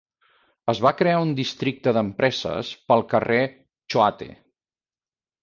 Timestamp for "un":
1.25-1.33